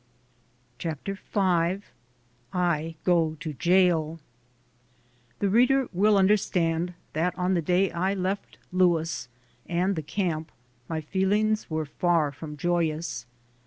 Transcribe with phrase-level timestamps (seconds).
[0.79, 1.79] CHAPTER V
[2.53, 4.19] I GO TO JAIL
[5.37, 9.27] THE reader will understand that on the day I left Louis
[9.67, 10.51] and the camp
[10.89, 13.27] my feelings were far from joyous.